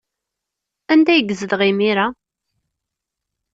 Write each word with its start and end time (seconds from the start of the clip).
Anda 0.91 1.11
ay 1.13 1.21
yezdeɣ 1.29 1.61
imir-a? 1.69 2.07